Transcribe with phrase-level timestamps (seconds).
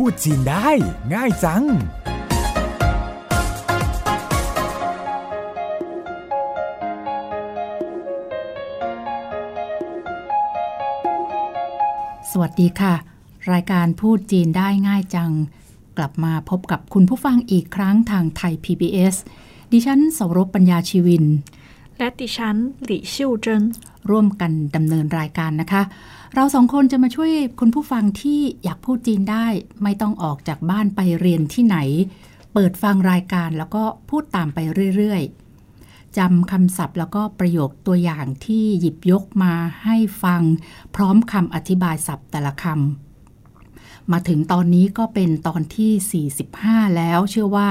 [0.00, 0.68] พูดจีนได้
[1.14, 1.66] ง่ายจัง ส
[12.40, 12.94] วัสดีค่ะ
[13.52, 15.32] รายการพูดจีนได้ง่ายจัง
[15.98, 19.14] กลับมาพบกับคุณผู้ฟังอีกครั้งทางไทย PBS
[19.72, 21.24] ดิฉันสรบปัญญาชีวิน
[21.98, 23.62] และดิฉันหลี่ชิวเจิ้น
[24.10, 25.82] ร่วมกันดำเนินรายการนะคะ
[26.34, 27.30] เราสองคนจะมาช่วย
[27.60, 29.46] คุณผู้ฟังที่อยากพูดจีนได้
[29.82, 31.78] ไม่ต้องออกจากบ้านไปเรียนที่ไหน
[32.52, 34.58] เปิดฟังรายการแล้วก็พูดตามไป
[34.96, 39.52] เรื่อยๆจำคำศัพท์แล้วก็ประโยคตัวอย่างที่หยิบยกมา
[39.84, 40.42] ให้ฟัง
[40.94, 47.68] พร้อมคำอธิบายศัพท์แต่ละคำมาถึงตอนนี้ก็เป็นตอนที่ 45 แล้วเชื่อว่า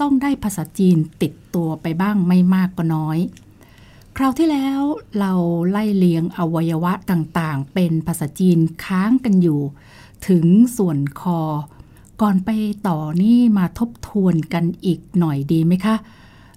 [0.00, 3.18] ต้องได้ภาษาจีนติดตัวไปบ้างไม่มากก็น้อย
[4.17, 4.81] คราวที่แล้ว
[5.19, 5.33] เรา
[5.69, 9.61] ไล่เลียงอวัยวะต่างๆ เป็นภาษาจีนค้างกันอยู่
[10.27, 10.45] ถึง
[10.77, 11.41] ส่วนคอ
[12.21, 12.49] ก่อนไป
[12.87, 15.95] ต่อนี่มาทบทวนกันอีกหน่อยดีไหมคะ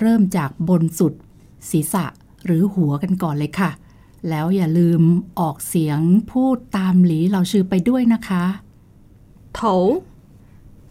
[0.00, 1.12] เริ่มจากบนสุด
[1.70, 2.04] ศีรษะ
[2.44, 3.70] หรือหัวกันก่อนเลยค่ะ
[4.28, 5.02] แล้วอย่าลืม
[5.38, 8.44] ออกเสียงพูดตามหลีเราชื่อไปด้วยนะคะ
[9.58, 9.60] 头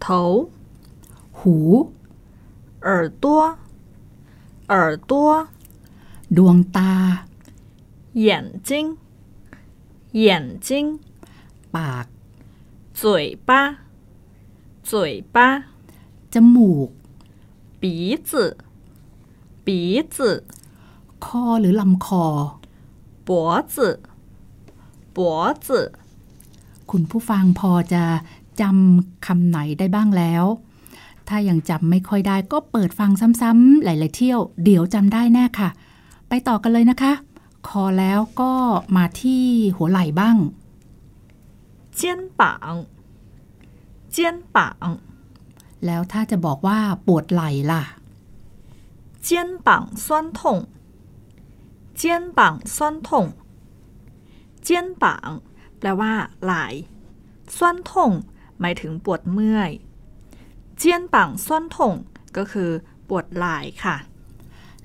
[0.06, 0.08] 头
[1.39, 1.58] หู
[2.88, 2.89] 耳
[3.23, 3.25] 朵
[4.73, 4.75] 耳
[5.11, 5.14] 朵
[6.38, 6.94] ดวงตา
[8.28, 8.28] 眼
[8.67, 8.69] 睛
[10.19, 11.00] 眼睛
[11.75, 12.06] ปาก
[13.00, 13.03] 嘴
[13.47, 13.52] 巴
[14.89, 14.92] 嘴
[15.36, 15.38] 巴
[16.33, 16.89] จมูก
[17.81, 17.83] 鼻
[18.30, 18.31] 子
[19.66, 20.17] 鼻子
[21.25, 22.25] คอหรือลำคอ
[23.28, 23.30] 脖
[23.73, 23.75] 子
[25.16, 25.17] 脖
[25.66, 25.67] 子
[26.92, 28.03] คุณผู้ฟังพอจะ
[28.61, 30.45] จำคำไหนได้บ้างแล้ว
[31.28, 33.11] ถ้ายังจำไม่ค่อยได้ก็เปิดฟัง
[33.42, 35.69] ซ้ำๆหลายๆเที่ยว เดี๋ยวจำได้แน่ค่ะ
[36.29, 37.12] ไปต่อกันเลยนะคะ
[37.69, 38.53] คอแล้วก็
[38.97, 39.45] มาที่
[39.77, 40.37] หัวไหล่บ้าง
[41.95, 42.75] เจียนปัง
[44.11, 44.89] เจียนปัง
[45.84, 47.83] แล้วถ้าจะบอกว่าปวดไหล่ล่ะ
[49.22, 50.59] เจียนปังซ้นทง
[51.97, 53.27] เจียนปังซ้นทง
[54.62, 55.31] เจียนปัง
[55.78, 56.12] แปลว่า
[56.43, 56.65] ไหล่
[57.59, 58.11] ซ้นทง
[58.61, 59.71] หมายถึงปวดเมื่อย
[60.78, 61.94] เจียนปังซ้นทง
[62.37, 62.71] ก็คือ
[63.09, 63.97] ปวดไหล่ค่ะ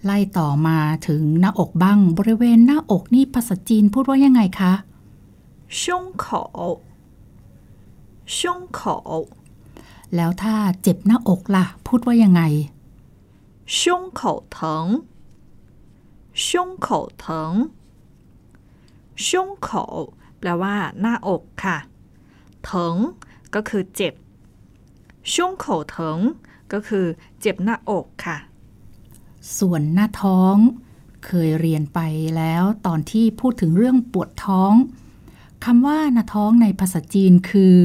[0.05, 0.77] ไล่ต่อมา
[1.07, 4.73] ถึงหน้าอกบ้าง บริเวณหน้าอกนี่ภาษาจีนพูดว่ายังไงคะ
[5.81, 6.43] ช่งขอ
[8.37, 8.97] ช่งขอ
[10.15, 12.41] แล้วถ้าเจ็บหน้าอกล่ะ พูดว่ายังไง
[13.79, 14.85] ช่งขอถง
[16.47, 17.51] ช่งขอถง
[19.27, 19.85] ช่งขอ
[20.39, 21.77] แปลว่า หน้าอกค่ะ
[22.69, 22.95] ถัง
[23.53, 24.13] ก็คือเจ็บ
[25.33, 26.19] ช่วงขอถง
[26.73, 27.05] ก็คือ
[27.39, 28.37] เจ็บหน้าอกค่ะ
[29.57, 30.55] ส่วนหน้าท้อง
[31.25, 31.99] เคยเรียนไป
[32.37, 34.73] แล้วตอนที่พูดถึงเรื่องปวดท้อง
[35.65, 37.77] คำว่าหน้าท้องในภาษาจีนคือ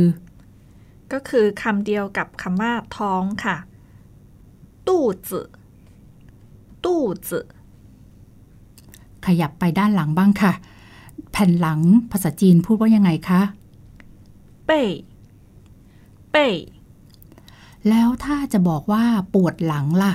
[1.13, 3.57] ก็คือคำเดียวกับคำว่าท้องค่ะ
[4.89, 5.41] ตู้จื
[6.85, 7.41] ตู้จื
[9.27, 10.53] ขยับไปด้านหลังบ้างค่ะ
[11.31, 11.81] แผ่นหลัง
[12.11, 13.41] ภาษาจีนพูดว่ายังไงคะ
[14.69, 14.71] 背
[16.35, 16.37] 背
[17.89, 19.05] แล้วถ้าจะบอกว่า
[19.35, 20.13] ปวดหลังล่ะ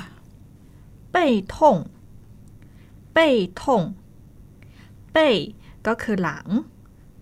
[1.15, 1.16] 背
[1.55, 1.56] 痛
[3.16, 3.19] 背
[3.61, 3.62] 痛
[5.15, 5.16] 背
[5.87, 6.47] ก็คือหลัง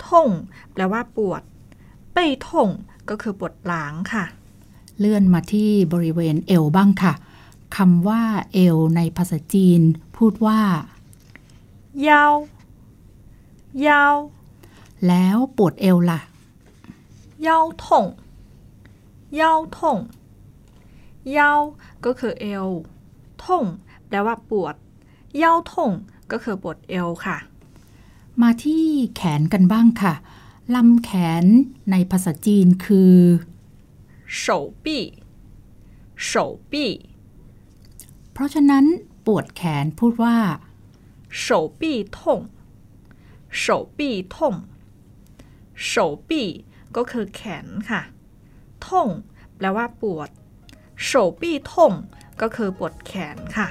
[0.07, 0.29] ท่ง
[0.73, 1.43] แปลว่าปวด
[2.13, 2.69] เป้ท่ง
[3.09, 4.25] ก็คือปวดหลังค่ะ
[4.99, 7.13] เลื่อนมาที่บริเวณเอวบ้างค่ะ
[7.77, 8.23] คำว่า
[8.55, 9.81] เอวในภาษาจีน
[10.17, 10.61] พูดว่า
[12.09, 12.11] 腰
[13.87, 13.89] 腰
[15.07, 16.21] แล้วปวดเอวล่ะ
[17.47, 17.49] 腰
[17.83, 17.85] 痛
[19.41, 19.43] 腰
[19.77, 19.79] 痛
[21.37, 21.39] 腰
[22.05, 22.67] ก็คือเอว
[23.45, 23.65] ท่ง
[24.09, 24.75] แปลว่าปวด
[25.43, 25.73] 腰痛
[26.31, 27.37] ก็คือปวดเอวค่ะ
[28.43, 28.87] มาที่
[29.17, 30.15] แขนกันบ้างค่ะ
[30.75, 31.11] ลำแข
[31.43, 31.45] น
[31.91, 33.17] ในภาษาจีนคือ
[34.43, 34.45] 手
[34.85, 34.87] 臂
[36.29, 36.31] 手
[36.71, 36.75] 臂
[38.33, 38.85] เพราะฉะนั้น
[39.27, 40.37] ปวดแขนพูดว่า
[41.45, 41.47] 手
[41.81, 41.83] 臂
[42.17, 42.19] 痛
[43.63, 43.65] 手
[43.99, 44.01] 臂
[44.35, 44.37] 痛
[45.91, 45.93] 手
[46.29, 46.31] 臂
[46.97, 48.03] ก็คือแขนค่ะ
[48.87, 49.09] ท่ง
[49.57, 50.29] แปลว่าปวด
[51.09, 51.11] 手
[51.41, 51.73] 臂痛
[52.42, 53.68] ก็คือปวดแขนค่ะ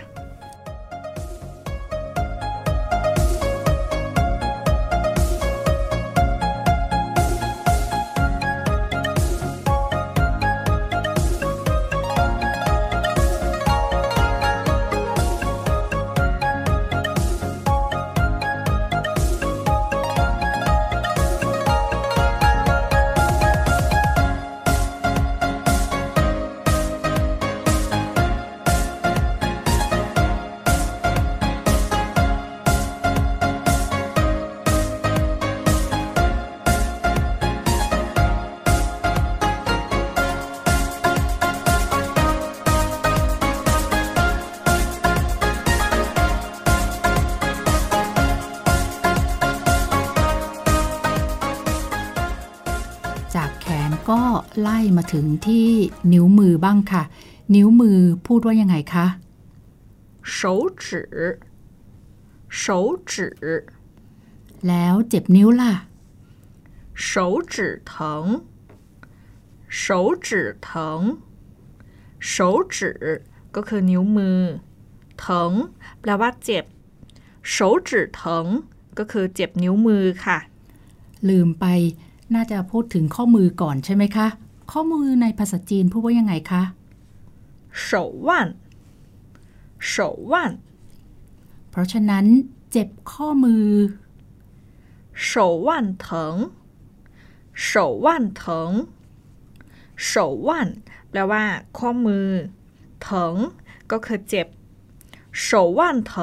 [54.10, 54.22] ก็
[54.60, 55.68] ไล่มาถึงที่
[56.14, 57.04] นิ้วมือบ้างค่ะ
[57.56, 59.06] นิ้วมือพูดว่ายังไงคะ
[60.36, 60.38] 手
[60.84, 60.86] 指
[62.62, 62.66] 手
[63.10, 63.12] 指
[64.68, 65.74] แล้วเจ็บนิ้วล่ะ
[67.10, 67.14] 手
[67.52, 67.54] 指
[67.92, 67.94] 疼
[69.82, 69.86] 手
[70.26, 70.28] 指
[70.68, 70.70] 疼
[72.34, 72.36] 手
[72.74, 72.76] 指
[73.56, 74.40] ก็คือนิ้วมือ
[75.20, 75.52] เถิง
[76.00, 76.66] แปลว่าเจ็บ
[77.54, 77.56] 手
[77.88, 77.90] 指
[78.20, 78.22] 疼
[78.98, 80.38] ก็คือเจ็บนิ้วมือค่ะ
[81.30, 81.66] ลืมไป
[82.36, 84.28] น่าจะพูดถึงข้อมือก่อนใช่ไหมคะ
[84.72, 86.64] ข้อมือในภาษาจีนพูดว่ายังไงคะ
[87.86, 87.88] 手
[88.28, 88.30] 腕
[89.92, 89.94] 手
[90.32, 90.34] 腕
[91.70, 92.26] เพราะฉะนั้น
[92.72, 93.68] เจ็บข้อมือ
[95.30, 95.32] 手
[95.68, 95.70] 腕
[96.06, 96.08] 疼
[97.70, 97.72] 手
[98.06, 98.08] 腕
[98.42, 98.44] 疼
[100.10, 100.12] 手
[100.48, 100.50] 腕
[101.10, 101.44] แปลว่า
[101.78, 102.28] ข้อมือ
[103.04, 103.36] เถิง
[103.92, 104.48] ก็คือเจ็บ
[105.46, 105.48] 手
[105.78, 105.80] 腕
[106.12, 106.14] 疼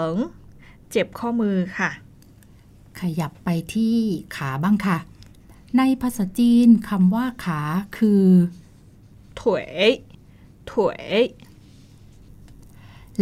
[0.90, 1.90] เจ็บข้อมือค่ะ
[2.98, 3.96] ขยับไปที่
[4.36, 4.98] ขาบ้างค่ะ
[5.77, 7.61] ในภาษาจีนคำว่าขา
[7.97, 8.25] คือ
[9.41, 9.69] ถวย
[10.71, 11.05] ถวย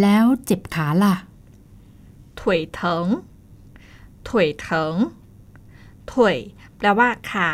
[0.01, 1.15] แล้วเจ็บขาล่ะ
[2.39, 3.07] ถวยเถิง
[4.29, 4.95] ถวยเถิง
[6.11, 6.37] ถวย
[6.77, 7.49] แปลว่าขา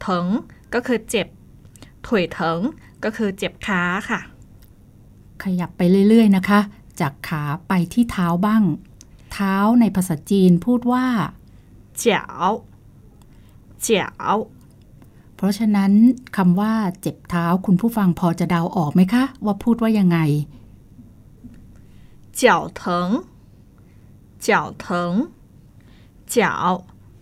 [0.00, 0.26] เถิง
[0.74, 1.28] ก็คือเจ็บ
[2.06, 2.60] ถวยเถิง
[3.04, 4.20] ก็คือเจ็บขาค่ะ
[5.42, 6.60] ขยับไปเรื่อย ๆ นะคะ
[7.00, 8.62] จากขาไปที่เท้าบ้าง
[9.32, 11.06] เท้าในภาษาจีนพูดว่า
[11.98, 12.24] เจ้า
[13.87, 14.01] เจ๋
[14.35, 14.37] ว
[15.35, 15.91] เพราะฉะนั้น
[16.37, 20.17] คำว่าเจ็บเท้าคุณผู้ฟังพอจะเดาออกไหมคะ ว่าพูดว่ายังไง
[22.35, 23.09] เจ๋วเถิง
[24.41, 25.13] เจ๋วเถิง
[26.29, 26.71] เจ๋ว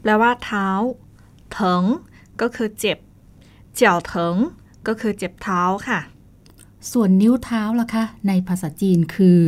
[0.02, 0.68] แปลว่าเท้า
[1.52, 1.84] เถิง
[2.42, 2.98] ก็คือเจ็บ
[3.76, 4.36] เจ๋วเถิง
[4.88, 6.00] ก็คือเจ็บเท้าค่ะ
[6.92, 9.42] ส่วนนิ้วเท้าล่ะคะ ในภาษาจีนคือ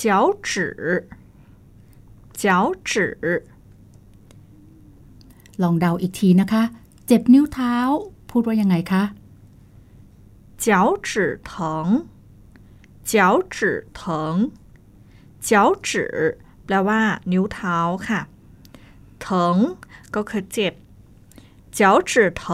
[0.00, 0.02] 脚
[0.48, 0.50] 趾
[2.42, 2.44] 脚
[2.88, 2.90] 趾
[5.62, 6.62] ลองเดาอีกทีนะคะ
[7.06, 7.74] เจ็บนิ้วเท้า
[8.30, 9.02] พูดว่ายังไงคะ
[10.64, 10.66] 脚
[11.06, 11.08] 趾
[11.50, 11.52] 疼
[13.10, 13.12] 脚
[13.54, 13.56] 趾
[13.98, 14.00] 疼
[15.48, 15.50] 脚
[15.86, 15.88] 趾
[16.64, 17.00] แปลว่า
[17.32, 17.78] นิ้วเท้า
[18.08, 18.20] ค่ะ
[19.22, 19.56] เถิง
[20.14, 20.74] ก็คือเจ็บ
[21.78, 21.80] 脚
[22.10, 22.12] 趾
[22.42, 22.44] 疼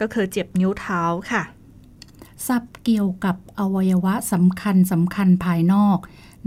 [0.00, 1.42] ก็คือเจ็บนิ้วเท้าค่ะ
[2.46, 5.98] ศัพท์เกี่ยวกับอวัยวะสำคัญสำคัญภายนอก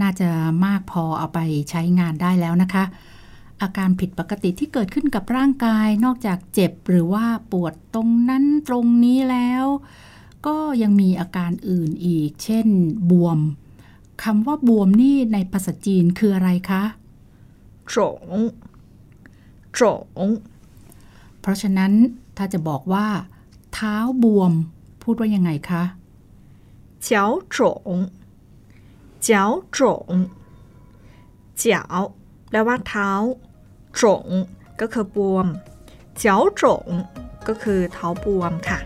[0.01, 0.29] น่าจะ
[0.65, 1.39] มากพอเอาไป
[1.69, 2.83] ใช้งานได้แล้วนะคะ
[3.62, 9.64] อาการผิดปกติที่เกิดขึ้นกับร่างกาย นอกจากเจ็บหรือว่าปวดตรงนั้นตรงนี้แล้ว
[10.46, 12.68] ก็ยังมีอาการอื่นอีก เช่น
[13.10, 13.38] บวม
[14.22, 16.82] คำว่าบวมนี่ในภาษาจีนคืออะไรคะ
[17.94, 18.28] จง
[19.78, 19.80] จ
[20.28, 20.30] ง
[21.40, 21.92] เพราะฉะนั้น
[22.36, 23.06] ถ้าจะบอกว่า
[23.74, 24.52] เท้าบวม
[25.02, 25.82] พูดว่ายังไงคะ
[27.04, 27.58] เจ้าจ
[27.96, 27.98] ง
[29.24, 29.46] เจ้า
[29.76, 29.78] จ
[30.12, 30.14] ง
[31.58, 31.82] เจ้า
[32.48, 33.10] แปลว่าเท้า
[34.02, 34.26] จง
[34.80, 35.46] ก็คือบวม
[36.18, 36.62] เจ้า肿
[37.48, 38.78] ก็คือเท้าบวมค่ะ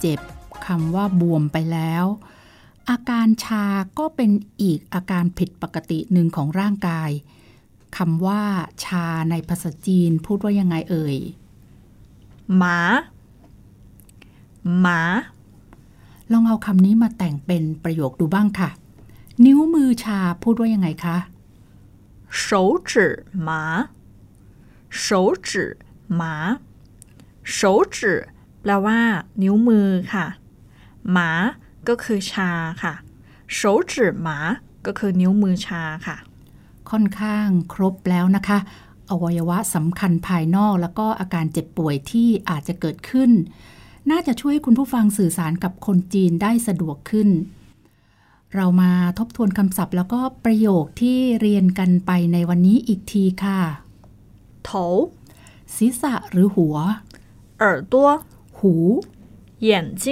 [0.00, 0.20] เจ็บ
[0.66, 2.04] คำว่าบวมไปแล้ว
[2.90, 3.64] อาการชา
[3.98, 4.30] ก็เป็น
[4.62, 7.10] อีกอาการผิดปกติหนึ่งของร่างกาย
[7.96, 8.42] คำว่า
[8.84, 11.16] ชาในภาษาจีนพูดว่ายังไงเอ่ย
[12.56, 12.78] หมา
[14.80, 15.00] หมา
[16.32, 18.70] ลองเอาคำนี้มาแต่งเป็นประโยคดูบ้างค่ะ
[19.44, 21.16] นิ้วมือชาพูดว่ายังไงคะ
[22.44, 22.46] 手
[22.90, 22.90] 指
[23.46, 23.48] 麻
[25.04, 25.04] 手
[25.46, 25.48] 指
[26.20, 26.22] 麻
[27.56, 27.98] 手指
[28.62, 28.98] แปลว่า
[29.42, 30.26] นิ้วมือค่ะ
[31.12, 31.30] หมา
[31.88, 32.50] ก็คือชา
[32.82, 32.94] ค่ะ
[33.56, 33.58] 手
[33.90, 33.92] 指
[34.26, 34.28] 麻
[34.86, 36.16] ก็คือนิ้วมือชาค่ะ
[36.90, 38.58] ค่อนข้างครบแล้วนะคะ
[39.10, 43.30] อวัยวะสำคัญภายนอกแล้วก็อาการเจ็บป่วยที่อาจจะเกิดขึ้น
[44.10, 47.28] น่าจะช่วยคุณผู้ฟังสื่อสารกับคนจีนได้สะดวกขึ้น
[48.54, 53.60] เรามาทบทวนคำศัพท์แล้วก็ประโยคที่เรียนกันไปในวันนี้อีกทีค่ะ
[54.68, 54.70] 头
[55.76, 56.76] ศีรษะหรือหัว
[57.62, 57.94] 耳朵
[58.60, 58.74] หู
[59.66, 60.04] 眼睛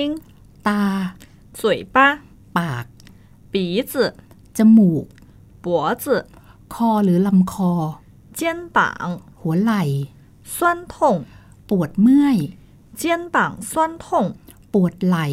[0.67, 0.83] ตา
[1.59, 1.61] 嘴
[1.95, 1.97] 巴
[2.57, 2.87] ปาก
[3.53, 3.55] 鼻
[3.91, 3.93] 子
[4.57, 5.05] จมูก
[5.65, 6.05] 脖子、
[6.75, 7.73] คอหรือลำคอ
[8.39, 8.41] 肩
[8.77, 8.79] 膀
[9.41, 9.83] หัวไหล่
[10.57, 10.59] 酸
[10.93, 10.95] 痛、
[11.69, 12.37] ปวดเมื่อย
[13.01, 13.03] 肩
[13.35, 13.37] 膀
[13.73, 13.73] 酸
[14.05, 14.07] 痛、
[14.73, 15.27] ปวดไหล่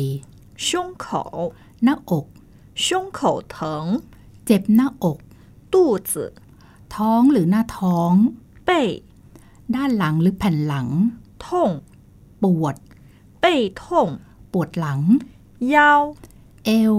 [0.65, 0.67] 胸
[1.03, 1.05] 口、
[1.83, 2.25] หน้าอก
[2.83, 2.85] 胸
[3.17, 3.19] 口
[3.55, 3.57] 疼、
[4.45, 5.17] เจ็บหน้าอก
[5.73, 5.75] 肚
[6.11, 6.13] 子、
[6.95, 8.13] ท้องหรือหน้าท้อง
[8.67, 8.69] 背
[9.75, 10.87] ด้านหลังหรือแผ่นหลัง
[11.43, 11.45] 痛、
[12.43, 12.75] ปวด
[13.45, 14.19] 背痛、
[14.51, 15.01] ปวดหลัง
[15.73, 15.75] 腰
[16.65, 16.95] เอว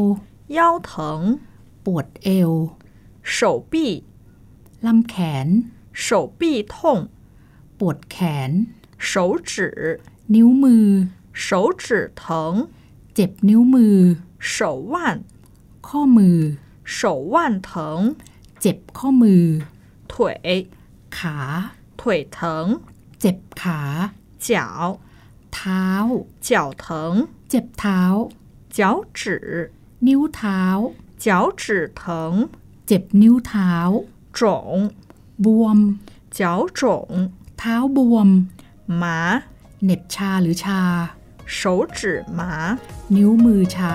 [0.57, 1.39] 腰疼、
[1.85, 2.51] ปวดเอว
[3.35, 3.37] 手
[3.73, 3.75] 臂
[4.87, 5.15] ลำแข
[5.47, 5.49] น
[5.93, 6.07] 手
[6.39, 6.41] 臂
[6.73, 6.75] 痛、
[7.79, 8.17] ปวดแข
[8.49, 8.51] น
[9.09, 9.13] 手
[9.51, 9.53] 指
[10.35, 10.89] นิ้วมือ
[11.33, 11.47] 手
[11.83, 11.85] 指
[12.21, 12.25] 疼、
[13.15, 13.99] เจ็บนิ้วมือ
[14.53, 14.55] 手
[14.93, 14.95] 腕
[15.87, 16.39] ข้อมือ
[16.97, 16.99] 手
[17.33, 17.37] 腕
[17.69, 17.71] 疼、
[18.61, 19.45] เจ็บข้อมือ
[20.13, 20.13] 腿
[21.17, 21.37] ขา
[22.01, 22.01] 腿
[22.37, 22.39] 疼、
[23.21, 23.79] เจ็บขา
[24.47, 24.49] 脚
[25.55, 25.87] เท้า
[26.41, 26.51] 脚
[26.85, 26.87] 疼、
[27.49, 28.01] เจ็บเท้า
[28.77, 28.81] 脚
[29.19, 29.21] 趾
[30.07, 30.63] นิ้วเท้า
[31.25, 31.27] 脚
[31.61, 31.63] 趾
[32.01, 32.49] 疼、
[32.87, 33.73] เจ็บนิ้วเท้า
[34.37, 34.41] 肿、
[35.45, 35.79] บวม
[36.39, 36.41] 脚
[36.79, 36.81] 肿、
[37.59, 38.29] เท้าบวม
[39.03, 39.05] 麻、
[39.85, 40.83] เหน็บชาหรือชา
[41.57, 42.79] 手指麻。
[43.15, 43.95] นิ้วมือชา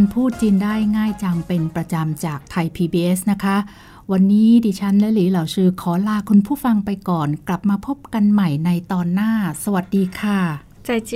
[0.00, 3.56] ายการพูดจีนได้ง่ายจังเป็นประจำจากไทย PBS นะคะ
[4.12, 9.32] วันนี้ดิฉันและหลีเหล่าชื่อขอลาคุณผู้ฟังไปก่อน กลับมาพบกันใหม่ในตอนหน้า
[9.64, 10.38] สวัสดีค่ะ
[10.86, 11.12] 再见。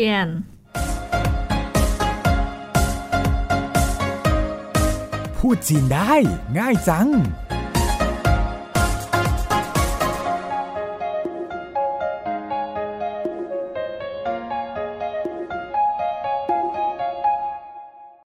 [5.38, 6.14] พูดจีนได้
[6.58, 7.08] ง่ายจัง